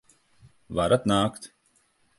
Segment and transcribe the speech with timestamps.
[0.79, 1.51] Varat nākt!